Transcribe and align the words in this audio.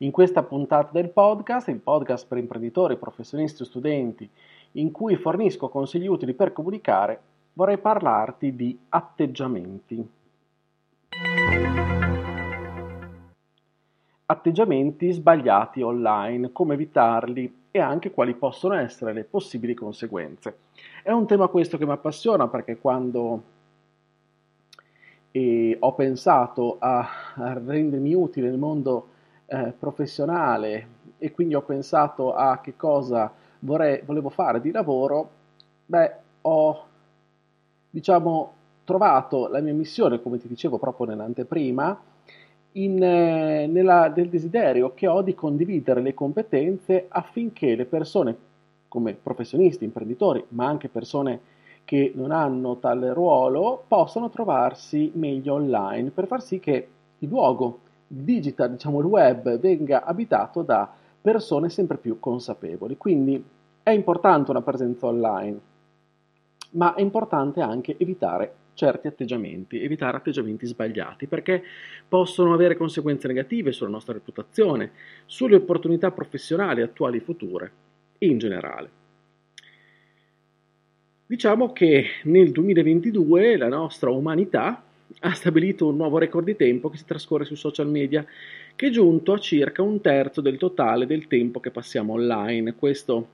In 0.00 0.10
questa 0.10 0.42
puntata 0.42 0.90
del 0.92 1.08
podcast, 1.08 1.68
il 1.68 1.78
podcast 1.78 2.26
per 2.26 2.36
imprenditori, 2.36 2.98
professionisti 2.98 3.62
o 3.62 3.64
studenti, 3.64 4.28
in 4.72 4.90
cui 4.90 5.16
fornisco 5.16 5.70
consigli 5.70 6.06
utili 6.06 6.34
per 6.34 6.52
comunicare, 6.52 7.18
vorrei 7.54 7.78
parlarti 7.78 8.54
di 8.54 8.78
atteggiamenti. 8.90 10.06
Atteggiamenti 14.26 15.12
sbagliati 15.12 15.80
online, 15.80 16.52
come 16.52 16.74
evitarli 16.74 17.60
e 17.70 17.78
anche 17.78 18.10
quali 18.10 18.34
possono 18.34 18.74
essere 18.74 19.14
le 19.14 19.24
possibili 19.24 19.72
conseguenze. 19.72 20.58
È 21.02 21.10
un 21.10 21.26
tema 21.26 21.48
questo 21.48 21.78
che 21.78 21.86
mi 21.86 21.92
appassiona 21.92 22.48
perché 22.48 22.76
quando 22.76 23.42
eh, 25.30 25.74
ho 25.80 25.94
pensato 25.94 26.76
a, 26.80 27.08
a 27.36 27.52
rendermi 27.54 28.12
utile 28.12 28.50
nel 28.50 28.58
mondo 28.58 29.14
eh, 29.46 29.72
professionale 29.78 30.88
e 31.18 31.32
quindi 31.32 31.54
ho 31.54 31.62
pensato 31.62 32.34
a 32.34 32.60
che 32.60 32.76
cosa 32.76 33.32
vorrei, 33.60 34.02
volevo 34.04 34.28
fare 34.28 34.60
di 34.60 34.70
lavoro, 34.70 35.30
beh, 35.86 36.12
ho 36.42 36.84
diciamo 37.90 38.52
trovato 38.84 39.48
la 39.48 39.60
mia 39.60 39.74
missione, 39.74 40.20
come 40.20 40.38
ti 40.38 40.48
dicevo 40.48 40.78
proprio 40.78 41.06
nell'anteprima, 41.06 41.98
in, 42.72 43.02
eh, 43.02 43.66
nella, 43.66 44.12
nel 44.14 44.28
desiderio 44.28 44.92
che 44.94 45.06
ho 45.06 45.22
di 45.22 45.34
condividere 45.34 46.00
le 46.02 46.14
competenze 46.14 47.06
affinché 47.08 47.74
le 47.74 47.86
persone, 47.86 48.36
come 48.88 49.14
professionisti, 49.14 49.84
imprenditori, 49.84 50.44
ma 50.48 50.66
anche 50.66 50.88
persone 50.88 51.40
che 51.84 52.12
non 52.14 52.30
hanno 52.30 52.76
tale 52.78 53.12
ruolo, 53.12 53.82
possano 53.86 54.28
trovarsi 54.28 55.10
meglio 55.14 55.54
online 55.54 56.10
per 56.10 56.26
far 56.26 56.42
sì 56.42 56.60
che 56.60 56.88
il 57.18 57.28
luogo 57.28 57.80
digital, 58.06 58.72
diciamo 58.72 59.00
il 59.00 59.06
web, 59.06 59.58
venga 59.58 60.04
abitato 60.04 60.62
da 60.62 60.90
persone 61.20 61.68
sempre 61.68 61.96
più 61.98 62.18
consapevoli. 62.20 62.96
Quindi 62.96 63.42
è 63.82 63.90
importante 63.90 64.50
una 64.50 64.62
presenza 64.62 65.06
online, 65.06 65.58
ma 66.70 66.94
è 66.94 67.00
importante 67.00 67.60
anche 67.60 67.96
evitare 67.98 68.54
certi 68.74 69.06
atteggiamenti, 69.08 69.82
evitare 69.82 70.18
atteggiamenti 70.18 70.66
sbagliati, 70.66 71.26
perché 71.26 71.62
possono 72.06 72.52
avere 72.52 72.76
conseguenze 72.76 73.26
negative 73.26 73.72
sulla 73.72 73.90
nostra 73.90 74.12
reputazione, 74.12 74.92
sulle 75.24 75.56
opportunità 75.56 76.10
professionali 76.10 76.82
attuali 76.82 77.16
e 77.16 77.20
future 77.20 77.72
in 78.18 78.38
generale. 78.38 78.90
Diciamo 81.26 81.72
che 81.72 82.04
nel 82.24 82.52
2022 82.52 83.56
la 83.56 83.68
nostra 83.68 84.10
umanità 84.10 84.84
ha 85.20 85.32
stabilito 85.32 85.86
un 85.86 85.96
nuovo 85.96 86.18
record 86.18 86.44
di 86.44 86.56
tempo 86.56 86.88
che 86.88 86.96
si 86.96 87.04
trascorre 87.04 87.44
sui 87.44 87.56
social 87.56 87.88
media, 87.88 88.24
che 88.74 88.88
è 88.88 88.90
giunto 88.90 89.32
a 89.32 89.38
circa 89.38 89.82
un 89.82 90.00
terzo 90.00 90.40
del 90.40 90.58
totale 90.58 91.06
del 91.06 91.26
tempo 91.26 91.60
che 91.60 91.70
passiamo 91.70 92.14
online. 92.14 92.74
Questo 92.74 93.28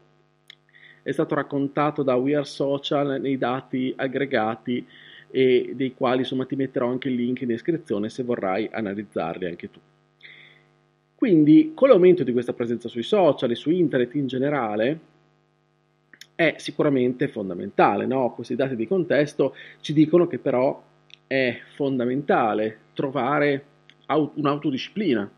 è 1.03 1.11
stato 1.11 1.35
raccontato 1.35 2.03
da 2.03 2.15
We 2.15 2.35
Are 2.35 2.45
Social 2.45 3.21
nei 3.21 3.37
dati 3.37 3.93
aggregati 3.97 4.87
e 5.31 5.73
dei 5.75 5.95
quali 5.95 6.21
insomma 6.21 6.45
ti 6.45 6.57
metterò 6.57 6.89
anche 6.89 7.09
il 7.09 7.15
link 7.15 7.41
in 7.41 7.49
descrizione 7.49 8.09
se 8.11 8.23
vorrai 8.23 8.69
analizzarli 8.71 9.47
anche 9.47 9.71
tu. 9.71 9.81
Quindi 11.15 11.73
con 11.75 11.89
l'aumento 11.89 12.23
di 12.23 12.33
questa 12.33 12.53
presenza 12.53 12.89
sui 12.89 13.03
social 13.03 13.51
e 13.51 13.55
su 13.55 13.71
internet 13.71 14.15
in 14.15 14.27
generale 14.27 15.01
è 16.35 16.57
sicuramente 16.59 17.29
fondamentale, 17.29 18.07
no? 18.07 18.33
questi 18.35 18.57
dati 18.57 18.75
di 18.77 18.87
contesto 18.87 19.55
ci 19.81 19.93
dicono 19.93 20.27
che 20.27 20.39
però 20.39 20.83
è 21.33 21.59
fondamentale 21.77 22.81
trovare 22.93 23.65
un'autodisciplina, 24.07 25.31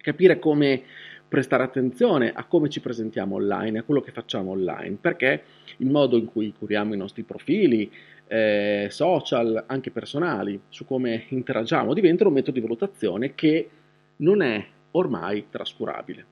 capire 0.00 0.38
come 0.38 0.82
prestare 1.28 1.62
attenzione 1.62 2.32
a 2.32 2.46
come 2.46 2.70
ci 2.70 2.80
presentiamo 2.80 3.34
online, 3.34 3.80
a 3.80 3.82
quello 3.82 4.00
che 4.00 4.12
facciamo 4.12 4.52
online, 4.52 4.96
perché 4.98 5.42
il 5.76 5.90
modo 5.90 6.16
in 6.16 6.24
cui 6.24 6.54
curiamo 6.58 6.94
i 6.94 6.96
nostri 6.96 7.22
profili, 7.22 7.92
eh, 8.26 8.86
social, 8.88 9.62
anche 9.66 9.90
personali, 9.90 10.58
su 10.70 10.86
come 10.86 11.26
interagiamo, 11.28 11.92
diventa 11.92 12.26
un 12.26 12.32
metodo 12.32 12.52
di 12.52 12.60
valutazione 12.62 13.34
che 13.34 13.68
non 14.16 14.40
è 14.40 14.66
ormai 14.92 15.48
trascurabile. 15.50 16.24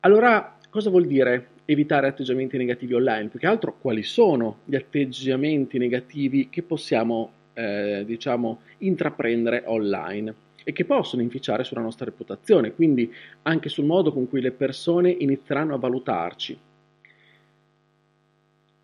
Allora, 0.00 0.56
cosa 0.70 0.88
vuol 0.88 1.06
dire 1.06 1.48
evitare 1.66 2.06
atteggiamenti 2.06 2.56
negativi 2.56 2.94
online, 2.94 3.28
più 3.28 3.38
che 3.38 3.46
altro 3.46 3.76
quali 3.78 4.02
sono 4.02 4.58
gli 4.64 4.76
atteggiamenti 4.76 5.78
negativi 5.78 6.48
che 6.48 6.62
possiamo, 6.62 7.32
eh, 7.52 8.04
diciamo, 8.06 8.60
intraprendere 8.78 9.64
online 9.66 10.34
e 10.64 10.72
che 10.72 10.84
possono 10.84 11.22
inficiare 11.22 11.64
sulla 11.64 11.80
nostra 11.80 12.04
reputazione, 12.04 12.72
quindi 12.72 13.12
anche 13.42 13.68
sul 13.68 13.84
modo 13.84 14.12
con 14.12 14.28
cui 14.28 14.40
le 14.40 14.52
persone 14.52 15.10
inizieranno 15.10 15.74
a 15.74 15.78
valutarci. 15.78 16.58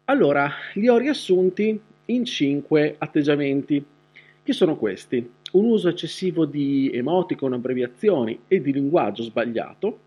Allora, 0.05 0.51
li 0.75 0.89
ho 0.89 0.99
riassunti 0.99 1.81
in 2.07 2.25
cinque 2.25 2.97
atteggiamenti, 2.99 3.85
che 4.43 4.53
sono 4.53 4.77
questi. 4.77 5.31
Un 5.53 5.65
uso 5.65 5.89
eccessivo 5.89 6.45
di 6.45 6.91
emoticon, 6.93 7.53
abbreviazioni 7.53 8.41
e 8.49 8.61
di 8.61 8.73
linguaggio 8.73 9.23
sbagliato, 9.23 9.99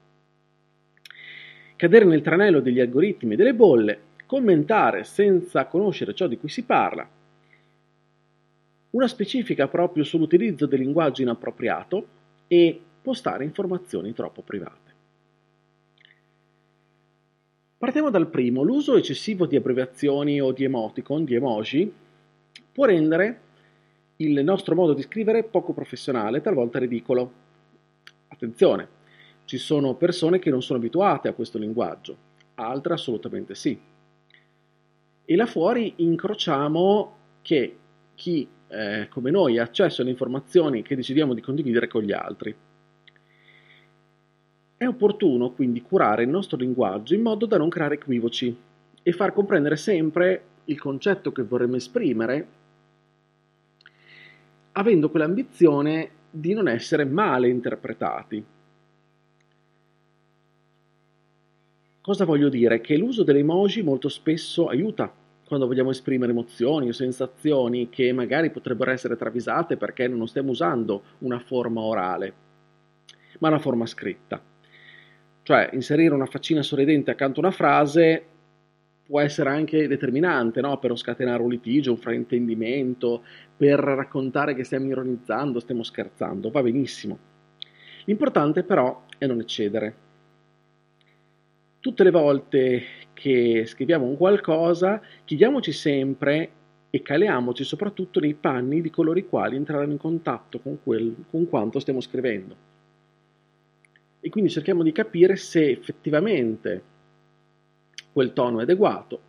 cadere 1.75 2.06
nel 2.06 2.22
tranello 2.22 2.59
degli 2.59 2.80
algoritmi 2.80 3.34
e 3.34 3.38
delle 3.38 3.53
bolle, 3.53 4.00
commentare 4.25 5.03
senza 5.03 5.66
conoscere 5.66 6.13
ciò 6.13 6.28
di 6.28 6.38
cui 6.38 6.50
si 6.50 6.63
parla, 6.63 7.08
una 8.91 9.08
specifica 9.08 9.68
proprio 9.68 10.03
sull'utilizzo 10.03 10.66
del 10.66 10.80
linguaggio 10.80 11.22
inappropriato 11.22 12.08
e 12.47 12.80
postare 13.02 13.44
informazioni 13.44 14.13
troppo 14.13 14.41
private. 14.41 14.94
Partiamo 17.78 18.09
dal 18.09 18.30
primo, 18.30 18.63
l'uso 18.63 18.96
eccessivo 18.96 19.46
di 19.46 19.57
abbreviazioni 19.57 20.40
o 20.40 20.53
di 20.53 20.63
emoticon, 20.63 21.25
di 21.25 21.36
emoji, 21.36 21.94
può 22.72 22.86
rendere 22.86 23.42
il 24.18 24.44
nostro 24.44 24.75
modo 24.75 24.94
di 24.94 25.02
scrivere 25.02 25.44
poco 25.44 25.74
professionale, 25.74 26.42
talvolta 26.42 26.80
ridicolo. 26.80 27.31
Attenzione, 28.30 28.88
ci 29.45 29.57
sono 29.57 29.95
persone 29.95 30.39
che 30.39 30.50
non 30.50 30.61
sono 30.61 30.79
abituate 30.79 31.28
a 31.28 31.33
questo 31.33 31.57
linguaggio, 31.57 32.17
altre 32.56 32.94
assolutamente 32.94 33.56
sì. 33.56 33.79
E 35.28 35.35
là 35.35 35.45
fuori 35.45 35.94
incrociamo 35.97 37.16
che 37.41 37.78
chi 38.16 38.47
eh, 38.67 39.07
come 39.09 39.31
noi 39.31 39.57
ha 39.57 39.63
accesso 39.63 40.01
alle 40.01 40.11
informazioni 40.11 40.81
che 40.81 40.95
decidiamo 40.95 41.33
di 41.33 41.41
condividere 41.41 41.88
con 41.88 42.01
gli 42.01 42.11
altri. 42.11 42.56
È 44.78 44.85
opportuno 44.85 45.51
quindi 45.51 45.81
curare 45.81 46.23
il 46.23 46.29
nostro 46.29 46.57
linguaggio 46.57 47.13
in 47.13 47.22
modo 47.22 47.45
da 47.45 47.57
non 47.57 47.69
creare 47.69 47.95
equivoci 47.95 48.56
e 49.01 49.12
far 49.12 49.33
comprendere 49.33 49.77
sempre 49.77 50.44
il 50.66 50.79
concetto 50.79 51.31
che 51.31 51.44
vorremmo 51.44 51.75
esprimere, 51.75 52.47
avendo 54.73 55.09
quell'ambizione 55.09 56.09
di 56.29 56.53
non 56.53 56.67
essere 56.67 57.06
male 57.06 57.48
interpretati. 57.48 58.44
Cosa 62.06 62.24
voglio 62.24 62.50
dire? 62.50 62.81
Che 62.81 62.98
l'uso 62.98 63.24
delle 63.24 63.40
emoji 63.40 63.81
molto 63.81 64.10
spesso 64.10 64.68
aiuta 64.68 65.12
quando 65.44 65.66
vogliamo 65.66 65.90
esprimere 65.90 66.34
emozioni 66.34 66.88
o 66.88 66.92
sensazioni 66.92 67.90
che 67.90 68.13
magari 68.13 68.52
potrebbero 68.52 68.92
essere 68.92 69.16
travisate 69.16 69.75
perché 69.75 70.07
non 70.07 70.28
stiamo 70.28 70.52
usando 70.52 71.02
una 71.22 71.40
forma 71.40 71.81
orale, 71.81 72.34
ma 73.40 73.48
una 73.48 73.57
forma 73.57 73.88
scritta. 73.88 74.40
Cioè, 75.42 75.72
inserire 75.74 76.13
una 76.13 76.28
faccina 76.28 76.62
sorridente 76.62 77.10
accanto 77.10 77.40
a 77.40 77.46
una 77.46 77.52
frase 77.52 78.24
può 79.04 79.19
essere 79.19 79.50
anche 79.50 79.88
determinante 79.88 80.62
no? 80.62 80.78
per 80.78 80.96
scatenare 80.96 81.42
un 81.42 81.50
litigio, 81.50 81.90
un 81.90 81.98
fraintendimento, 81.98 83.24
per 83.58 83.80
raccontare 83.80 84.54
che 84.54 84.63
stiamo 84.63 84.86
ironizzando, 84.86 85.60
stiamo 85.60 85.81
scherzando, 85.81 86.51
va 86.51 86.62
benissimo. 86.62 87.18
L'importante 88.04 88.62
però 88.62 89.06
è 89.18 89.25
non 89.25 89.40
eccedere, 89.40 90.05
Tutte 91.86 92.04
le 92.04 92.10
volte 92.10 92.84
che 93.14 93.64
scriviamo 93.68 94.06
un 94.06 94.18
qualcosa, 94.18 95.00
chiediamoci 95.24 95.72
sempre 95.72 96.50
e 96.90 97.04
caliamoci 97.04 97.64
soprattutto 97.64 98.20
nei 98.20 98.34
panni 98.34 98.82
di 98.82 98.90
coloro 98.90 99.20
i 99.20 99.28
quali 99.28 99.56
entreranno 99.56 99.92
in 99.92 100.00
contatto 100.00 100.58
con, 100.58 100.82
quel, 100.82 101.26
con 101.30 101.48
quanto 101.48 101.78
stiamo 101.78 102.02
scrivendo. 102.02 102.56
E 104.20 104.30
quindi 104.30 104.50
cerchiamo 104.50 104.82
di 104.82 104.92
capire 104.92 105.36
se 105.36 105.70
effettivamente 105.70 106.84
quel 108.12 108.34
tono 108.34 108.62
è 108.62 108.64
adeguato, 108.64 109.22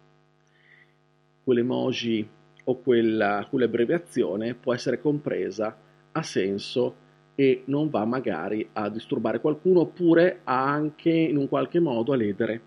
quell'emoji 1.45 2.27
o 2.65 2.81
quella, 2.81 3.47
quell'abbreviazione 3.51 4.55
può 4.55 4.73
essere 4.73 4.99
compresa, 4.99 5.77
ha 6.11 6.23
senso 6.23 7.05
e 7.37 7.63
non 7.67 7.91
va 7.91 8.05
magari 8.07 8.67
a 8.73 8.89
disturbare 8.89 9.41
qualcuno 9.41 9.81
oppure 9.81 10.41
anche 10.45 11.11
in 11.11 11.37
un 11.37 11.49
qualche 11.49 11.79
modo 11.79 12.13
a 12.13 12.17
ledere 12.17 12.61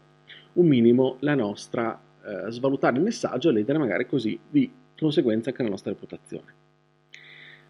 un 0.53 0.67
minimo 0.67 1.17
la 1.21 1.33
nostra, 1.33 1.99
eh, 2.23 2.51
svalutare 2.51 2.97
il 2.97 3.03
messaggio 3.03 3.49
e 3.49 3.53
ledere 3.53 3.79
magari 3.79 4.05
così 4.05 4.39
di 4.47 4.71
conseguenza 4.97 5.49
anche 5.49 5.63
la 5.63 5.69
nostra 5.69 5.91
reputazione. 5.91 6.53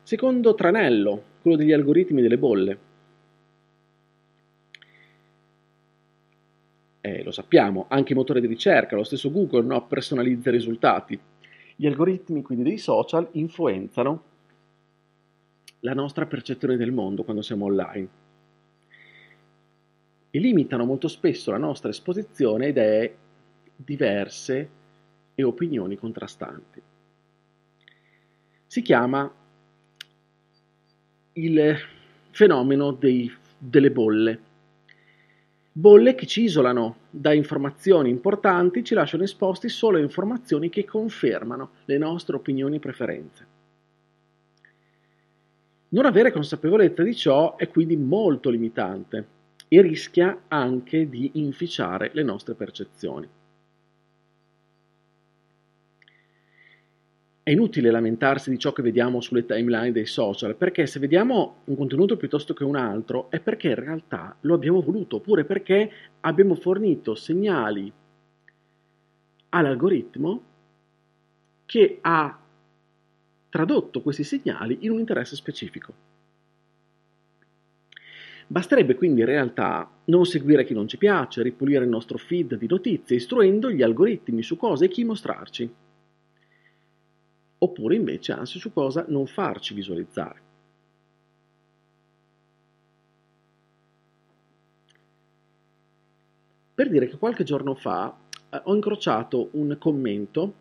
Secondo 0.04 0.56
tranello, 0.56 1.24
quello 1.42 1.56
degli 1.56 1.72
algoritmi 1.72 2.22
delle 2.22 2.38
bolle. 2.38 2.80
Eh, 7.00 7.24
lo 7.24 7.32
sappiamo, 7.32 7.86
anche 7.88 8.12
i 8.12 8.16
motori 8.16 8.42
di 8.42 8.48
ricerca, 8.48 8.96
lo 8.96 9.04
stesso 9.04 9.32
Google 9.32 9.64
no, 9.64 9.88
personalizza 9.88 10.50
i 10.50 10.54
risultati. 10.54 11.18
Gli 11.78 11.88
algoritmi 11.88 12.42
quindi 12.42 12.64
dei 12.64 12.78
social 12.78 13.30
influenzano 13.34 14.24
la 15.82 15.94
nostra 15.94 16.26
percezione 16.26 16.78
del 16.78 16.92
mondo 16.92 17.24
quando 17.24 17.42
siamo 17.42 17.66
online 17.66 18.28
e 20.32 20.40
limitano 20.40 20.86
molto 20.86 21.08
spesso 21.08 21.52
la 21.52 21.58
nostra 21.58 21.90
esposizione 21.90 22.66
a 22.66 22.70
idee 22.70 23.18
diverse 23.76 24.70
e 25.34 25.44
opinioni 25.44 25.98
contrastanti. 25.98 26.82
Si 28.68 28.82
chiama 28.82 29.32
il 31.34 31.76
fenomeno 32.30 32.92
dei, 32.92 33.32
delle 33.58 33.92
bolle. 33.92 34.40
Bolle 35.72 36.14
che 36.14 36.28
ci 36.28 36.44
isolano 36.44 36.98
da 37.10 37.34
informazioni 37.34 38.10
importanti, 38.10 38.84
ci 38.84 38.94
lasciano 38.94 39.24
esposti 39.24 39.70
solo 39.70 39.98
a 39.98 40.02
informazioni 40.02 40.70
che 40.70 40.86
confermano 40.86 41.72
le 41.86 41.98
nostre 41.98 42.36
opinioni 42.36 42.76
e 42.76 42.80
preferenze. 42.80 43.49
Non 45.92 46.06
avere 46.06 46.32
consapevolezza 46.32 47.02
di 47.02 47.16
ciò 47.16 47.56
è 47.56 47.68
quindi 47.68 47.98
molto 47.98 48.52
limitante 48.52 49.28
e 49.68 49.82
rischia 49.82 50.44
anche 50.48 51.10
di 51.10 51.32
inficiare 51.36 52.12
le 52.14 52.22
nostre 52.22 52.54
percezioni. 52.54 53.28
È 57.42 57.52
inutile 57.52 57.90
lamentarsi 57.90 58.52
di 58.52 58.60
ciò 58.60 58.72
che 58.72 58.84
vediamo 58.84 59.22
sulle 59.22 59.48
timeline 59.48 59.92
dei 59.92 60.06
social, 60.06 60.56
perché 60.56 60.86
se 60.86 61.00
vediamo 61.00 61.62
un 61.64 61.76
contenuto 61.76 62.18
piuttosto 62.18 62.54
che 62.54 62.64
un 62.64 62.76
altro 62.76 63.32
è 63.32 63.40
perché 63.40 63.70
in 63.70 63.76
realtà 63.76 64.36
lo 64.42 64.54
abbiamo 64.54 64.82
voluto, 64.82 65.16
oppure 65.16 65.44
perché 65.44 65.92
abbiamo 66.20 66.54
fornito 66.54 67.16
segnali 67.16 67.92
all'algoritmo 69.50 70.44
che 71.66 71.98
ha 72.02 72.39
tradotto 73.50 74.02
questi 74.02 74.24
segnali 74.24 74.80
in 74.82 74.92
un 74.92 75.00
interesse 75.00 75.36
specifico. 75.36 75.94
Basterebbe 78.48 78.96
quindi 78.96 79.20
in 79.20 79.28
realtà 79.28 79.88
non 80.06 80.26
seguire 80.26 80.66
chi 80.66 80.74
non 80.74 80.88
ci 80.88 80.98
piace, 80.98 81.44
ripulire 81.44 81.84
il 81.84 81.90
nostro 81.90 82.18
feed 82.18 82.56
di 82.56 82.66
notizie, 82.68 83.18
istruendo 83.18 83.70
gli 83.70 83.84
algoritmi 83.84 84.42
su 84.42 84.58
cosa 84.58 84.86
e 84.86 84.88
chi 84.88 85.04
mostrarci. 85.04 85.72
Oppure 87.60 87.96
invece, 87.96 88.32
anzi, 88.32 88.58
su 88.58 88.74
cosa 88.74 89.06
non 89.08 89.28
farci 89.28 89.76
visualizzare. 89.76 90.42
Per 96.74 96.90
dire 96.90 97.08
che 97.08 97.18
qualche 97.18 97.44
giorno 97.44 97.76
fa 97.76 98.18
eh, 98.50 98.62
ho 98.64 98.74
incrociato 98.74 99.50
un 99.52 99.76
commento 99.78 100.54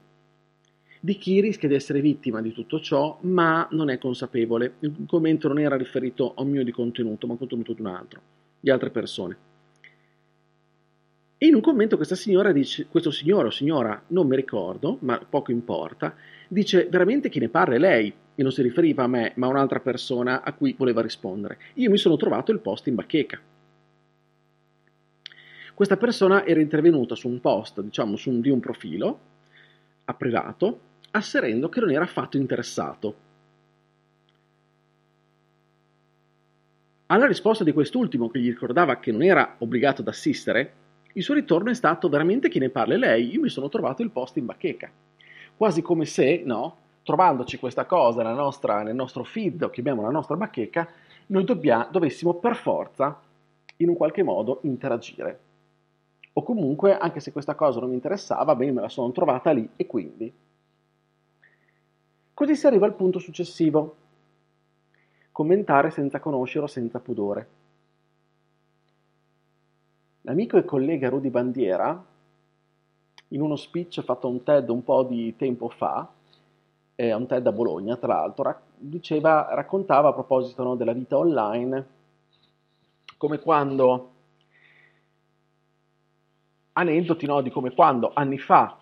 di 1.01 1.17
chi 1.17 1.41
rischia 1.41 1.69
di 1.69 1.75
essere 1.75 2.01
vittima 2.01 2.41
di 2.41 2.53
tutto 2.53 2.81
ciò, 2.81 3.19
ma 3.23 3.67
non 3.73 3.91
è 3.91 3.99
consapevole. 3.99 4.75
Il 4.81 5.05
commento 5.07 5.49
non 5.49 5.59
era 5.59 5.77
riferito 5.77 6.35
a 6.35 6.43
un 6.43 6.51
mio 6.51 6.65
di 6.65 6.73
contenuto, 6.73 7.27
ma 7.27 7.35
a 7.35 7.37
contenuto 7.37 7.73
di 7.73 7.81
un 7.81 7.87
altro, 7.87 8.21
di 8.61 8.71
altre 8.71 8.91
persone. 8.91 9.37
E 11.41 11.47
in 11.47 11.55
un 11.55 11.61
commento 11.61 11.97
questa 11.97 12.17
signora 12.17 12.51
dice, 12.51 12.87
questo 12.89 13.13
signore 13.13 13.47
o 13.47 13.51
signora, 13.51 14.03
non 14.09 14.27
mi 14.27 14.35
ricordo, 14.35 14.99
ma 15.03 15.19
poco 15.19 15.53
importa, 15.53 16.17
dice 16.49 16.89
veramente 16.91 17.29
chi 17.29 17.39
ne 17.39 17.49
parla 17.49 17.77
è 17.77 17.79
lei, 17.79 18.13
e 18.35 18.43
non 18.43 18.53
si 18.53 18.63
riferiva 18.63 19.05
a 19.05 19.09
me, 19.09 19.33
ma 19.37 19.47
a 19.47 19.51
un'altra 19.51 19.81
persona 19.81 20.43
a 20.43 20.53
cui 20.53 20.75
voleva 20.77 21.01
rispondere. 21.01 21.59
Io 21.75 21.91
mi 21.91 21.97
sono 21.97 22.17
trovato 22.17 22.53
il 22.53 22.61
post 22.61 22.87
in 22.87 22.95
bacheca. 22.95 23.41
Questa 25.75 25.97
persona 25.97 26.45
era 26.45 26.61
intervenuta 26.61 27.15
su 27.15 27.29
un 27.29 27.41
post, 27.41 27.81
diciamo, 27.81 28.17
su 28.17 28.31
un, 28.31 28.41
di 28.41 28.49
un 28.49 28.59
profilo, 28.59 29.19
a 30.05 30.15
privato, 30.15 30.81
asserendo 31.11 31.69
che 31.69 31.81
non 31.81 31.91
era 31.91 32.05
affatto 32.05 32.37
interessato. 32.37 33.27
Alla 37.07 37.27
risposta 37.27 37.65
di 37.65 37.73
quest'ultimo, 37.73 38.29
che 38.29 38.39
gli 38.39 38.49
ricordava 38.49 38.99
che 38.99 39.11
non 39.13 39.23
era 39.23 39.55
obbligato 39.59 40.03
ad 40.03 40.09
assistere, 40.09 40.73
il 41.15 41.23
suo 41.23 41.35
ritorno 41.35 41.71
è 41.71 41.75
stato 41.75 42.09
veramente 42.09 42.51
chi 42.51 42.59
ne 42.59 42.69
parla 42.69 42.97
lei, 42.97 43.33
io 43.33 43.41
mi 43.41 43.49
sono 43.49 43.69
trovato 43.71 44.03
il 44.03 44.11
posto 44.11 44.39
in 44.39 44.45
bacheca. 44.45 44.91
Quasi 45.57 45.81
come 45.81 46.05
se, 46.05 46.43
no, 46.45 46.77
trovandoci 47.03 47.59
questa 47.59 47.87
cosa 47.87 48.23
nostra, 48.35 48.83
nel 48.83 48.95
nostro 48.95 49.25
feed, 49.25 49.63
o 49.63 49.71
chiamiamo 49.71 50.03
la 50.03 50.11
nostra 50.11 50.37
bacheca, 50.37 50.87
noi 51.29 51.45
dobbia, 51.45 51.89
dovessimo 51.91 52.35
per 52.35 52.57
forza, 52.57 53.19
in 53.77 53.89
un 53.89 53.97
qualche 53.97 54.23
modo, 54.23 54.61
interagire. 54.65 55.41
O 56.35 56.43
comunque, 56.43 56.97
anche 56.97 57.21
se 57.21 57.33
questa 57.33 57.55
cosa 57.55 57.81
non 57.81 57.89
mi 57.89 57.95
interessava, 57.95 58.55
bene, 58.55 58.73
me 58.73 58.81
la 58.83 58.89
sono 58.89 59.11
trovata 59.13 59.51
lì 59.51 59.69
e 59.77 59.87
quindi 59.87 60.33
Così 62.39 62.55
si 62.55 62.69
arriva 62.69 62.87
al 62.87 62.95
punto 62.95 63.19
successivo. 63.19 63.97
Commentare 65.33 65.91
senza 65.91 66.21
conoscere 66.21 66.67
o 66.67 66.69
senza 66.69 67.01
pudore. 67.01 67.49
L'amico 70.21 70.57
e 70.57 70.65
collega 70.65 71.09
Rudy 71.09 71.31
Bandiera, 71.31 72.01
in 73.27 73.41
uno 73.41 73.57
speech 73.57 74.03
fatto 74.03 74.29
a 74.29 74.31
un 74.31 74.45
TED 74.45 74.69
un 74.69 74.85
po' 74.85 75.03
di 75.03 75.35
tempo 75.35 75.69
fa, 75.69 76.09
eh, 76.95 77.13
un 77.13 77.27
TED 77.27 77.45
a 77.45 77.51
Bologna 77.51 77.97
tra 77.97 78.15
l'altro, 78.15 78.45
rac- 78.45 78.63
diceva, 78.77 79.49
raccontava 79.51 80.11
a 80.11 80.15
proposito 80.15 80.63
no, 80.63 80.77
della 80.77 80.93
vita 80.93 81.19
online, 81.19 81.87
come 83.17 83.41
quando, 83.41 84.11
aneddoti 86.75 87.27
no, 87.27 87.41
di 87.41 87.51
come 87.51 87.75
quando 87.75 88.13
anni 88.15 88.39
fa 88.39 88.79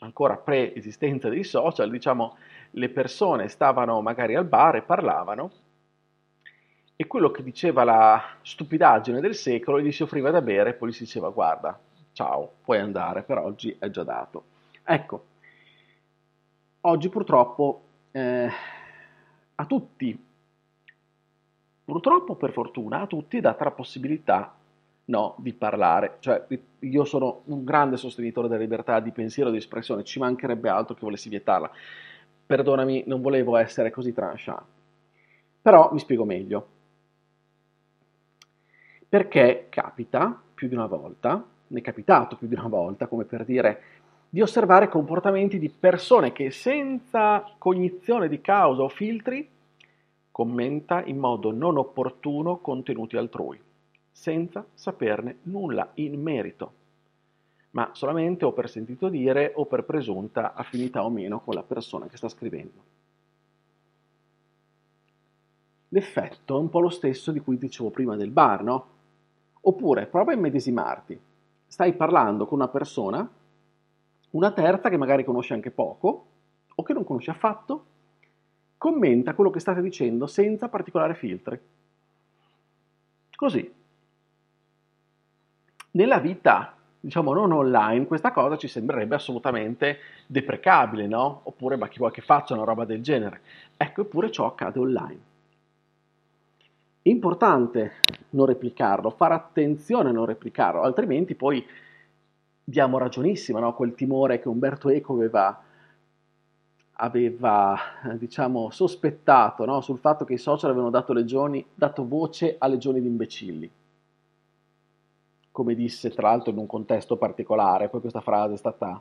ancora 0.00 0.36
pre-esistenza 0.36 1.28
dei 1.28 1.44
social, 1.44 1.90
diciamo, 1.90 2.36
le 2.72 2.88
persone 2.88 3.48
stavano 3.48 4.00
magari 4.00 4.34
al 4.34 4.44
bar 4.44 4.76
e 4.76 4.82
parlavano 4.82 5.50
e 6.96 7.06
quello 7.06 7.30
che 7.30 7.42
diceva 7.42 7.84
la 7.84 8.22
stupidaggine 8.42 9.20
del 9.20 9.34
secolo 9.34 9.80
gli 9.80 9.90
si 9.90 10.02
offriva 10.02 10.30
da 10.30 10.42
bere 10.42 10.70
e 10.70 10.74
poi 10.74 10.90
gli 10.90 10.92
si 10.92 11.04
diceva 11.04 11.30
guarda, 11.30 11.78
ciao, 12.12 12.56
puoi 12.62 12.78
andare, 12.78 13.22
per 13.22 13.38
oggi 13.38 13.74
è 13.78 13.88
già 13.90 14.02
dato. 14.02 14.44
Ecco, 14.84 15.24
oggi 16.82 17.08
purtroppo 17.08 17.82
eh, 18.10 18.50
a 19.54 19.64
tutti, 19.66 20.26
purtroppo 21.84 22.34
per 22.36 22.52
fortuna, 22.52 23.00
a 23.00 23.06
tutti 23.06 23.38
è 23.38 23.40
data 23.40 23.64
la 23.64 23.70
possibilità 23.70 24.54
no, 25.10 25.34
di 25.38 25.52
parlare. 25.52 26.16
Cioè, 26.20 26.46
io 26.78 27.04
sono 27.04 27.42
un 27.46 27.64
grande 27.64 27.98
sostenitore 27.98 28.48
della 28.48 28.60
libertà 28.60 29.00
di 29.00 29.10
pensiero 29.10 29.50
e 29.50 29.52
di 29.52 29.58
espressione, 29.58 30.04
ci 30.04 30.18
mancherebbe 30.18 30.70
altro 30.70 30.94
che 30.94 31.04
volessi 31.04 31.28
vietarla. 31.28 31.70
Perdonami, 32.46 33.04
non 33.06 33.20
volevo 33.20 33.56
essere 33.56 33.90
così 33.90 34.12
tranchant. 34.14 34.62
Però 35.60 35.90
mi 35.92 35.98
spiego 35.98 36.24
meglio. 36.24 36.66
Perché 39.08 39.66
capita 39.68 40.40
più 40.54 40.68
di 40.68 40.74
una 40.74 40.86
volta, 40.86 41.44
mi 41.68 41.80
è 41.80 41.82
capitato 41.82 42.36
più 42.36 42.46
di 42.46 42.54
una 42.54 42.68
volta, 42.68 43.06
come 43.06 43.24
per 43.24 43.44
dire, 43.44 43.82
di 44.28 44.40
osservare 44.40 44.88
comportamenti 44.88 45.58
di 45.58 45.68
persone 45.68 46.32
che 46.32 46.50
senza 46.50 47.44
cognizione 47.58 48.28
di 48.28 48.40
causa 48.40 48.82
o 48.82 48.88
filtri 48.88 49.48
commenta 50.30 51.02
in 51.04 51.18
modo 51.18 51.50
non 51.50 51.76
opportuno 51.76 52.58
contenuti 52.58 53.16
altrui 53.16 53.60
senza 54.10 54.66
saperne 54.74 55.38
nulla 55.42 55.90
in 55.94 56.20
merito, 56.20 56.72
ma 57.70 57.90
solamente 57.92 58.44
o 58.44 58.52
per 58.52 58.68
sentito 58.68 59.08
dire 59.08 59.52
o 59.54 59.66
per 59.66 59.84
presunta 59.84 60.54
affinità 60.54 61.04
o 61.04 61.10
meno 61.10 61.40
con 61.40 61.54
la 61.54 61.62
persona 61.62 62.06
che 62.06 62.16
sta 62.16 62.28
scrivendo. 62.28 62.98
L'effetto 65.88 66.56
è 66.56 66.60
un 66.60 66.68
po' 66.68 66.80
lo 66.80 66.88
stesso 66.88 67.32
di 67.32 67.40
cui 67.40 67.58
dicevo 67.58 67.90
prima 67.90 68.16
del 68.16 68.30
bar, 68.30 68.62
no? 68.62 68.86
Oppure 69.62 70.06
prova 70.06 70.32
a 70.32 70.34
immedesimarti. 70.34 71.18
Stai 71.66 71.94
parlando 71.94 72.46
con 72.46 72.58
una 72.58 72.68
persona, 72.68 73.28
una 74.30 74.52
terza 74.52 74.88
che 74.88 74.96
magari 74.96 75.24
conosci 75.24 75.52
anche 75.52 75.70
poco, 75.70 76.26
o 76.74 76.82
che 76.82 76.92
non 76.92 77.04
conosci 77.04 77.30
affatto, 77.30 77.84
commenta 78.78 79.34
quello 79.34 79.50
che 79.50 79.60
state 79.60 79.82
dicendo 79.82 80.26
senza 80.26 80.68
particolari 80.68 81.14
filtri. 81.14 81.60
Così. 83.34 83.78
Nella 85.92 86.18
vita, 86.18 86.74
diciamo 87.00 87.32
non 87.32 87.50
online, 87.50 88.06
questa 88.06 88.30
cosa 88.30 88.56
ci 88.56 88.68
sembrerebbe 88.68 89.16
assolutamente 89.16 89.98
deprecabile, 90.26 91.08
no? 91.08 91.40
Oppure 91.44 91.76
ma 91.76 91.88
chi 91.88 91.98
vuole 91.98 92.12
che 92.12 92.20
faccia 92.20 92.54
una 92.54 92.62
roba 92.62 92.84
del 92.84 93.02
genere? 93.02 93.40
Ecco, 93.76 94.02
eppure 94.02 94.30
ciò 94.30 94.46
accade 94.46 94.78
online. 94.78 95.20
Importante 97.02 97.92
non 98.30 98.46
replicarlo, 98.46 99.10
fare 99.10 99.34
attenzione 99.34 100.10
a 100.10 100.12
non 100.12 100.26
replicarlo, 100.26 100.82
altrimenti 100.82 101.34
poi 101.34 101.66
diamo 102.62 102.98
ragionissima 102.98 103.58
no? 103.58 103.74
quel 103.74 103.94
timore 103.94 104.38
che 104.38 104.48
Umberto 104.48 104.90
Eco 104.90 105.14
aveva, 105.14 105.60
aveva 106.92 107.78
diciamo, 108.16 108.70
sospettato 108.70 109.64
no? 109.64 109.80
sul 109.80 109.98
fatto 109.98 110.24
che 110.24 110.34
i 110.34 110.38
social 110.38 110.70
avevano 110.70 110.90
dato, 110.90 111.12
legioni, 111.12 111.66
dato 111.74 112.06
voce 112.06 112.54
a 112.58 112.68
legioni 112.68 113.00
di 113.00 113.08
imbecilli. 113.08 113.70
Come 115.52 115.74
disse 115.74 116.10
tra 116.10 116.28
l'altro 116.28 116.50
in 116.50 116.58
un 116.58 116.66
contesto 116.66 117.16
particolare, 117.16 117.88
poi 117.88 118.00
questa 118.00 118.20
frase 118.20 118.54
è 118.54 118.56
stata 118.56 119.00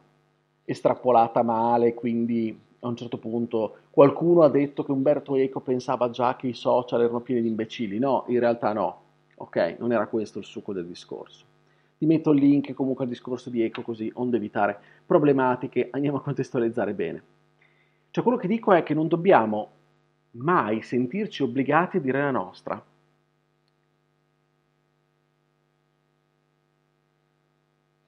estrapolata 0.65 1.44
male, 1.44 1.94
quindi 1.94 2.58
a 2.82 2.88
un 2.88 2.96
certo 2.96 3.18
punto 3.18 3.77
qualcuno 3.89 4.41
ha 4.41 4.50
detto 4.50 4.84
che 4.84 4.91
Umberto 4.91 5.36
Eco 5.36 5.60
pensava 5.60 6.10
già 6.10 6.36
che 6.36 6.48
i 6.48 6.53
social 6.53 7.01
erano 7.01 7.20
pieni 7.20 7.41
di 7.41 7.50
imbecilli. 7.50 8.00
No, 8.00 8.24
in 8.27 8.39
realtà 8.39 8.74
no. 8.74 9.01
Ok, 9.36 9.75
non 9.79 9.91
era 9.91 10.08
questo 10.08 10.39
il 10.39 10.46
succo 10.46 10.74
del 10.74 10.86
discorso. 10.86 11.46
Ti 11.98 12.06
metto 12.06 12.32
il 12.32 12.39
link 12.39 12.74
comunque 12.74 13.03
al 13.03 13.10
discorso 13.10 13.50
di 13.50 13.62
Eco 13.62 13.82
così, 13.82 14.10
onde 14.15 14.38
evitare 14.38 14.79
problematiche, 15.06 15.89
andiamo 15.91 16.18
a 16.18 16.22
contestualizzare 16.22 16.94
bene. 16.94 17.24
Cioè 18.12 18.24
quello 18.24 18.39
che 18.39 18.48
dico 18.48 18.72
è 18.72 18.84
che 18.84 18.94
non 18.94 19.08
dobbiamo 19.08 19.70
mai 20.32 20.82
sentirci 20.82 21.44
obbligati 21.44 21.98
a 21.98 22.00
dire 22.00 22.22
la 22.22 22.32
nostra. 22.32 22.82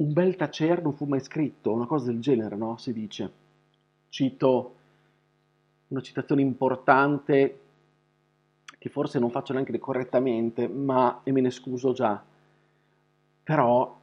Un 0.01 0.13
bel 0.13 0.35
tacer 0.35 0.81
non 0.81 0.95
fu 0.95 1.05
mai 1.05 1.19
scritto, 1.19 1.71
una 1.71 1.85
cosa 1.85 2.07
del 2.07 2.19
genere, 2.19 2.55
no? 2.55 2.75
Si 2.77 2.91
dice 2.91 3.31
cito 4.09 4.75
una 5.89 6.01
citazione 6.01 6.41
importante 6.41 7.59
che 8.79 8.89
forse 8.89 9.19
non 9.19 9.29
faccio 9.29 9.53
neanche 9.53 9.77
correttamente, 9.77 10.67
ma 10.67 11.21
e 11.21 11.31
me 11.31 11.41
ne 11.41 11.51
scuso 11.51 11.93
già. 11.93 12.19
Però 13.43 13.99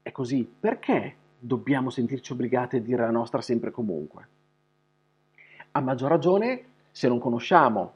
è 0.00 0.10
così, 0.10 0.50
perché 0.58 1.16
dobbiamo 1.38 1.90
sentirci 1.90 2.32
obbligati 2.32 2.76
a 2.76 2.80
dire 2.80 3.02
la 3.02 3.10
nostra 3.10 3.42
sempre 3.42 3.68
e 3.68 3.72
comunque? 3.72 4.28
A 5.72 5.80
maggior 5.80 6.08
ragione 6.08 6.64
se 6.90 7.08
non 7.08 7.18
conosciamo 7.18 7.92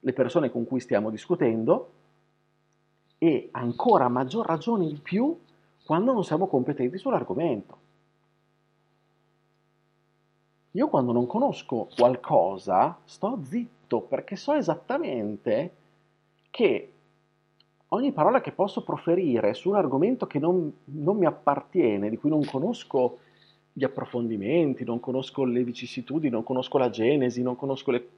le 0.00 0.12
persone 0.14 0.50
con 0.50 0.64
cui 0.64 0.80
stiamo 0.80 1.10
discutendo 1.10 1.92
e 3.18 3.50
ancora 3.52 4.08
maggior 4.08 4.46
ragione 4.46 4.86
in 4.86 5.02
più 5.02 5.38
quando 5.90 6.12
non 6.12 6.22
siamo 6.22 6.46
competenti 6.46 6.98
sull'argomento. 6.98 7.78
Io 10.70 10.86
quando 10.86 11.10
non 11.10 11.26
conosco 11.26 11.88
qualcosa 11.96 12.96
sto 13.02 13.40
zitto 13.42 14.00
perché 14.02 14.36
so 14.36 14.52
esattamente 14.52 15.74
che 16.48 16.92
ogni 17.88 18.12
parola 18.12 18.40
che 18.40 18.52
posso 18.52 18.84
proferire 18.84 19.52
su 19.52 19.70
un 19.70 19.74
argomento 19.74 20.28
che 20.28 20.38
non, 20.38 20.72
non 20.84 21.16
mi 21.16 21.26
appartiene, 21.26 22.08
di 22.08 22.16
cui 22.16 22.30
non 22.30 22.44
conosco 22.44 23.18
gli 23.72 23.82
approfondimenti, 23.82 24.84
non 24.84 25.00
conosco 25.00 25.42
le 25.42 25.64
vicissitudini, 25.64 26.30
non 26.30 26.44
conosco 26.44 26.78
la 26.78 26.90
genesi, 26.90 27.42
non 27.42 27.56
conosco, 27.56 27.90
le... 27.90 28.08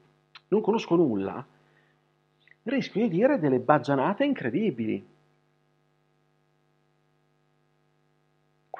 non 0.48 0.60
conosco 0.60 0.94
nulla, 0.94 1.42
rischio 2.64 3.00
di 3.00 3.08
dire 3.08 3.38
delle 3.38 3.60
baggianate 3.60 4.26
incredibili. 4.26 5.11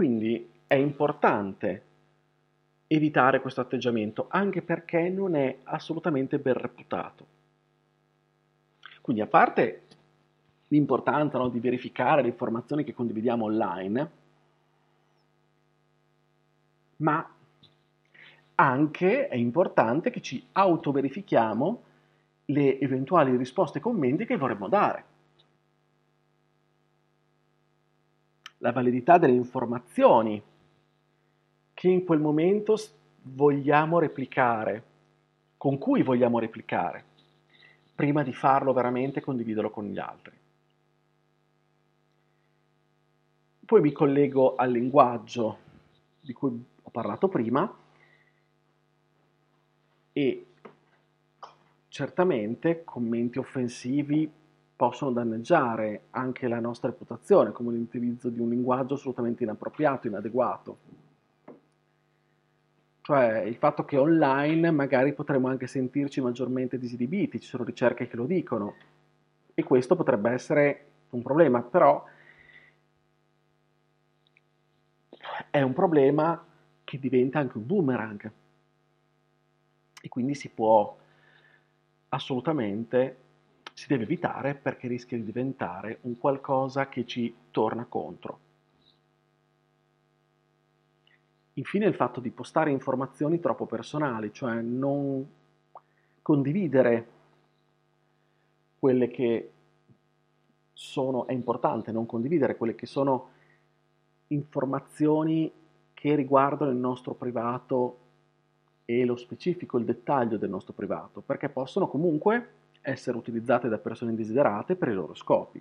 Quindi 0.03 0.51
è 0.67 0.75
importante 0.75 1.83
evitare 2.89 3.41
questo 3.41 3.61
atteggiamento, 3.61 4.27
anche 4.29 4.61
perché 4.61 5.09
non 5.09 5.37
è 5.37 5.59
assolutamente 5.63 6.41
ben 6.41 6.55
reputato. 6.55 7.25
Quindi 9.01 9.23
a 9.23 9.29
parte 9.29 9.83
l'importanza 10.67 11.39
no, 11.39 11.49
di 11.51 11.61
verificare 11.61 12.21
le 12.21 12.31
informazioni 12.31 12.83
che 12.83 12.95
condividiamo 12.95 13.45
online, 13.45 14.11
ma 16.97 17.35
anche 18.57 19.29
è 19.29 19.37
importante 19.37 20.11
che 20.11 20.21
ci 20.21 20.45
autoverifichiamo 20.51 21.83
le 22.47 22.81
eventuali 22.81 23.37
risposte 23.37 23.79
e 23.79 23.81
commenti 23.81 24.27
che 24.27 24.37
vorremmo 24.37 24.67
dare. 24.67 25.05
La 28.63 28.71
validità 28.71 29.19
delle 29.19 29.35
informazioni 29.35 30.41
che 31.75 31.89
in 31.89 32.05
quel 32.05 32.21
momento 32.21 32.77
vogliamo 33.23 33.99
replicare, 33.99 34.85
con 35.57 35.79
cui 35.79 36.05
vogliamo 36.05 36.39
replicare, 36.39 37.05
prima 37.93 38.23
di 38.23 38.33
farlo 38.33 38.73
veramente 38.73 39.21
condividerlo 39.21 39.69
con 39.69 39.87
gli 39.87 39.99
altri. 39.99 40.39
Poi 43.65 43.81
mi 43.81 43.91
collego 43.91 44.55
al 44.55 44.71
linguaggio 44.71 45.59
di 46.21 46.33
cui 46.33 46.65
ho 46.83 46.91
parlato 46.91 47.27
prima 47.27 47.69
e 50.13 50.47
certamente 51.89 52.85
commenti 52.85 53.41
offensivi 53.41 54.31
possono 54.75 55.13
danneggiare 55.13 56.05
anche 56.11 56.49
la 56.49 56.61
nostra 56.61 56.89
reputazione, 56.89 57.53
come 57.53 57.73
l'utilizzo 57.73 58.29
di 58.29 58.41
un 58.41 58.49
linguaggio 58.49 58.95
assolutamente 58.95 59.43
inappropriato, 59.43 60.07
inadeguato. 60.07 60.79
Cioè 63.03 63.41
il 63.41 63.57
fatto 63.57 63.85
che 63.85 63.97
online 63.97 64.71
magari 64.71 65.13
potremmo 65.13 65.49
anche 65.49 65.67
sentirci 65.67 66.21
maggiormente 66.21 66.79
disinibiti, 66.79 67.41
ci 67.41 67.49
sono 67.49 67.65
ricerche 67.65 68.07
che 68.07 68.17
lo 68.17 68.27
dicono 68.27 68.75
e 69.55 69.63
questo 69.65 69.97
potrebbe 69.97 70.31
essere 70.31 70.87
un 71.11 71.23
problema, 71.23 71.63
però 71.63 72.05
è 75.51 75.61
un 75.61 75.73
problema 75.73 76.45
che 76.85 76.99
diventa 76.99 77.39
anche 77.39 77.59
un 77.59 77.67
boomerang 77.67 78.33
e 80.01 80.09
quindi 80.09 80.35
si 80.35 80.49
può 80.49 80.97
assolutamente, 82.09 83.17
si 83.73 83.87
deve 83.89 84.05
evitare 84.05 84.55
perché 84.55 84.89
rischia 84.89 85.17
di 85.17 85.25
diventare 85.25 85.99
un 86.03 86.19
qualcosa 86.19 86.89
che 86.89 87.07
ci 87.07 87.35
torna 87.51 87.85
contro. 87.85 88.51
Infine 91.55 91.87
il 91.87 91.95
fatto 91.95 92.21
di 92.21 92.31
postare 92.31 92.71
informazioni 92.71 93.39
troppo 93.39 93.67
personali, 93.67 94.33
cioè 94.33 94.61
non 94.61 95.27
condividere 96.23 97.07
quelle 98.79 99.09
che 99.09 99.51
sono, 100.73 101.27
è 101.27 101.33
importante 101.33 101.93
non 101.93 102.07
condividere 102.07 102.57
quelle 102.57 102.75
che 102.75 102.87
sono 102.87 103.29
informazioni 104.29 105.53
che 105.93 106.15
riguardano 106.15 106.71
il 106.71 106.79
nostro 106.79 107.15
privato 107.15 107.99
e 108.85 109.05
lo 109.05 109.17
specifico, 109.17 109.79
il 109.79 109.85
dettaglio 109.85 110.39
del 110.39 110.51
nostro 110.51 110.73
privato, 110.73 111.21
perché 111.21 111.49
possono 111.49 111.87
comunque 111.87 112.61
essere 112.83 113.17
utilizzate 113.17 113.69
da 113.69 113.79
persone 113.79 114.11
indesiderate 114.11 114.77
per 114.77 114.89
i 114.89 114.95
loro 114.95 115.15
scopi. 115.15 115.61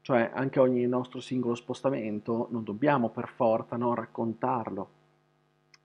Cioè 0.00 0.30
anche 0.34 0.60
ogni 0.60 0.86
nostro 0.86 1.20
singolo 1.20 1.54
spostamento 1.54 2.48
non 2.50 2.62
dobbiamo 2.62 3.08
per 3.08 3.28
forza 3.28 3.76
non 3.76 3.94
raccontarlo, 3.94 4.88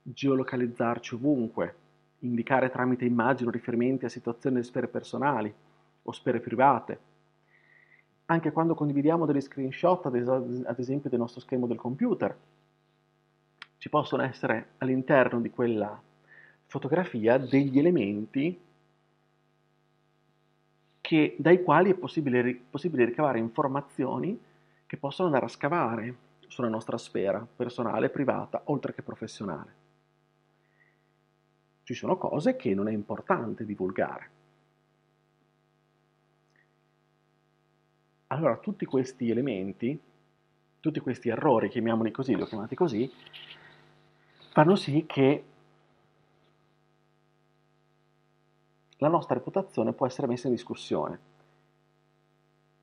geolocalizzarci 0.02 1.16
ovunque, 1.16 1.76
indicare 2.20 2.70
tramite 2.70 3.06
immagini 3.06 3.50
o 3.50 3.52
riferimenti 3.52 4.06
a 4.06 4.10
situazioni 4.10 4.60
e 4.60 4.64
sfere 4.64 4.88
personali 4.88 5.54
o 6.04 6.12
sfere 6.12 6.40
private. 6.40 7.00
Anche 8.26 8.52
quando 8.52 8.76
condividiamo 8.76 9.26
degli 9.26 9.42
screenshot, 9.42 10.06
ad, 10.06 10.16
es- 10.16 10.28
ad 10.66 10.80
esempio 10.80 11.10
del 11.10 11.20
nostro 11.20 11.42
schermo 11.42 11.66
del 11.66 11.78
computer, 11.78 12.38
ci 13.78 13.90
possono 13.90 14.24
essere 14.24 14.72
all'interno 14.80 15.40
di 15.40 15.50
quella 15.50 16.00
fotografia 16.66 17.38
degli 17.38 17.80
elementi 17.80 18.68
che, 21.10 21.36
dai 21.40 21.64
quali 21.64 21.90
è 21.90 21.96
possibile, 21.96 22.54
possibile 22.70 23.04
ricavare 23.04 23.40
informazioni 23.40 24.40
che 24.86 24.98
possono 24.98 25.28
andare 25.28 25.46
a 25.48 25.50
scavare 25.50 26.16
sulla 26.46 26.68
nostra 26.68 27.00
sfera 27.00 27.44
personale, 27.56 28.10
privata, 28.10 28.62
oltre 28.66 28.94
che 28.94 29.02
professionale. 29.02 29.74
Ci 31.82 31.96
sono 31.96 32.16
cose 32.16 32.56
che 32.56 32.76
non 32.76 32.88
è 32.88 32.92
importante 32.92 33.66
divulgare. 33.66 34.30
Allora 38.28 38.58
tutti 38.58 38.86
questi 38.86 39.32
elementi, 39.32 40.00
tutti 40.80 41.00
questi 41.00 41.30
errori, 41.30 41.70
chiamiamoli 41.70 42.12
così, 42.12 42.36
li 42.36 42.44
ho 42.44 42.46
chiamati 42.46 42.76
così, 42.76 43.12
fanno 44.52 44.76
sì 44.76 45.06
che 45.08 45.44
la 49.00 49.08
nostra 49.08 49.36
reputazione 49.36 49.94
può 49.94 50.06
essere 50.06 50.28
messa 50.28 50.48
in 50.48 50.54
discussione. 50.54 51.20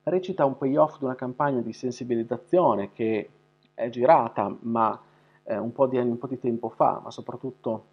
Recita 0.03 0.45
un 0.45 0.57
payoff 0.57 0.99
di 0.99 1.05
una 1.05 1.15
campagna 1.15 1.61
di 1.61 1.73
sensibilizzazione 1.73 2.91
che 2.93 3.29
è 3.73 3.89
girata 3.89 4.55
ma 4.61 4.99
eh, 5.43 5.57
un, 5.57 5.71
po 5.71 5.87
di, 5.87 5.97
un 5.97 6.17
po' 6.17 6.27
di 6.27 6.39
tempo 6.39 6.69
fa, 6.69 7.01
ma 7.03 7.11
soprattutto 7.11 7.85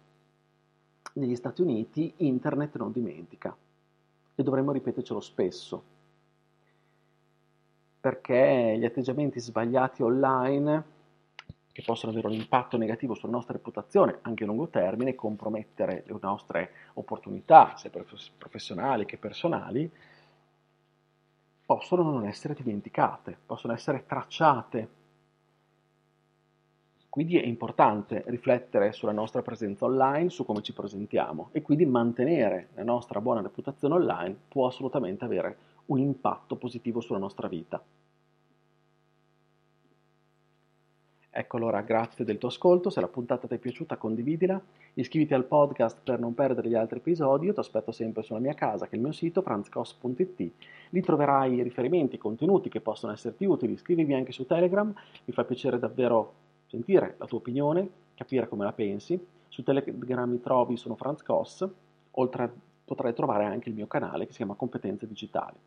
negli 1.13 1.35
Stati 1.35 1.61
Uniti, 1.61 2.13
internet 2.17 2.77
non 2.77 2.91
dimentica 2.91 3.55
e 4.35 4.43
dovremmo 4.43 4.71
ripetercelo 4.71 5.21
spesso 5.21 5.93
perché 8.05 8.75
gli 8.77 8.85
atteggiamenti 8.85 9.39
sbagliati 9.39 10.03
online 10.03 10.83
che 11.75 11.83
possono 11.85 12.13
avere 12.13 12.27
un 12.27 12.33
impatto 12.35 12.77
negativo 12.77 13.15
sulla 13.15 13.33
nostra 13.33 13.51
reputazione 13.51 14.19
anche 14.21 14.45
a 14.45 14.47
lungo 14.47 14.69
termine, 14.69 15.13
compromettere 15.13 16.05
le 16.07 16.17
nostre 16.21 16.71
opportunità, 16.93 17.75
sia 17.75 17.91
professionali 18.37 19.03
che 19.03 19.17
personali, 19.17 19.91
possono 21.65 22.03
non 22.03 22.27
essere 22.27 22.53
dimenticate, 22.53 23.37
possono 23.45 23.73
essere 23.73 24.05
tracciate. 24.05 24.89
Quindi 27.09 27.37
è 27.37 27.45
importante 27.45 28.23
riflettere 28.27 28.93
sulla 28.93 29.11
nostra 29.11 29.41
presenza 29.41 29.83
online, 29.83 30.29
su 30.29 30.45
come 30.45 30.61
ci 30.61 30.71
presentiamo 30.71 31.49
e 31.51 31.61
quindi 31.61 31.85
mantenere 31.85 32.69
la 32.75 32.83
nostra 32.83 33.19
buona 33.19 33.41
reputazione 33.41 33.95
online 33.95 34.33
può 34.47 34.65
assolutamente 34.65 35.25
avere 35.25 35.57
un 35.87 35.99
impatto 35.99 36.55
positivo 36.55 37.01
sulla 37.01 37.19
nostra 37.19 37.49
vita. 37.49 37.83
Ecco 41.37 41.57
allora, 41.57 41.81
grazie 41.81 42.23
del 42.23 42.37
tuo 42.37 42.47
ascolto, 42.47 42.89
se 42.89 43.01
la 43.01 43.09
puntata 43.09 43.45
ti 43.45 43.55
è 43.55 43.57
piaciuta 43.57 43.97
condividila, 43.97 44.57
iscriviti 44.93 45.33
al 45.33 45.43
podcast 45.43 45.99
per 46.01 46.17
non 46.17 46.33
perdere 46.33 46.69
gli 46.69 46.75
altri 46.75 46.99
episodi, 46.99 47.47
io 47.47 47.53
ti 47.53 47.59
aspetto 47.59 47.91
sempre 47.91 48.23
sulla 48.23 48.39
mia 48.39 48.53
casa 48.53 48.85
che 48.85 48.93
è 48.93 48.95
il 48.95 49.01
mio 49.01 49.11
sito 49.11 49.41
franzcos.it, 49.41 50.51
lì 50.91 51.01
troverai 51.01 51.61
riferimenti, 51.61 52.17
contenuti 52.17 52.69
che 52.69 52.79
possono 52.79 53.11
esserti 53.11 53.43
utili, 53.43 53.73
iscriviti 53.73 54.13
anche 54.13 54.31
su 54.31 54.45
Telegram, 54.45 54.87
mi 55.25 55.33
fa 55.33 55.43
piacere 55.43 55.77
davvero 55.77 56.33
sentire 56.67 57.15
la 57.17 57.25
tua 57.25 57.39
opinione, 57.39 57.85
capire 58.15 58.47
come 58.47 58.63
la 58.63 58.71
pensi, 58.71 59.19
su 59.49 59.61
Telegram 59.61 60.29
mi 60.29 60.39
trovi, 60.39 60.77
sono 60.77 60.95
Franz 60.95 61.21
Koss, 61.21 61.67
oltre 62.11 62.43
a 62.43 62.49
potrai 62.85 63.13
trovare 63.13 63.43
anche 63.43 63.67
il 63.67 63.75
mio 63.75 63.87
canale 63.87 64.25
che 64.25 64.31
si 64.31 64.37
chiama 64.37 64.53
Competenze 64.53 65.05
Digitali. 65.05 65.57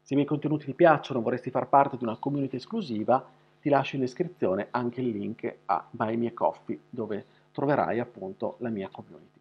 Se 0.00 0.14
i 0.14 0.16
miei 0.16 0.26
contenuti 0.26 0.64
ti 0.64 0.74
piacciono, 0.74 1.22
vorresti 1.22 1.50
far 1.50 1.68
parte 1.68 1.96
di 1.96 2.02
una 2.02 2.16
community 2.16 2.56
esclusiva, 2.56 3.24
ti 3.62 3.68
lascio 3.68 3.94
in 3.94 4.00
descrizione 4.00 4.66
anche 4.72 5.00
il 5.00 5.10
link 5.10 5.58
a 5.66 5.86
Buy 5.88 6.16
Me 6.16 6.34
Coffee 6.34 6.80
dove 6.90 7.24
troverai 7.52 8.00
appunto 8.00 8.56
la 8.58 8.70
mia 8.70 8.88
community. 8.90 9.38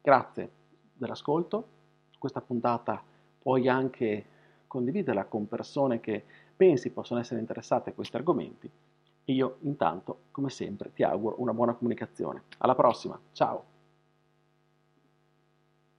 Grazie 0.00 0.50
dell'ascolto, 0.94 1.68
questa 2.18 2.40
puntata 2.40 3.02
puoi 3.38 3.68
anche 3.68 4.24
condividerla 4.66 5.26
con 5.26 5.46
persone 5.46 6.00
che 6.00 6.24
pensi 6.56 6.90
possono 6.90 7.20
essere 7.20 7.40
interessate 7.40 7.90
a 7.90 7.92
questi 7.92 8.16
argomenti 8.16 8.70
e 9.26 9.32
io 9.32 9.58
intanto 9.60 10.20
come 10.30 10.48
sempre 10.48 10.90
ti 10.94 11.02
auguro 11.02 11.36
una 11.38 11.52
buona 11.52 11.74
comunicazione. 11.74 12.44
Alla 12.58 12.74
prossima, 12.74 13.20
ciao! 13.32 13.73